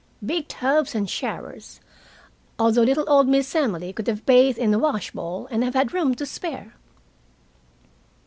[0.25, 1.79] Big tubs and showers,
[2.57, 6.15] although little old Miss Emily could have bathed in the washbowl and have had room
[6.15, 6.73] to spare.